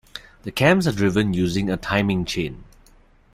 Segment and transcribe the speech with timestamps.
[0.41, 2.63] The cams are driven using a timing chain.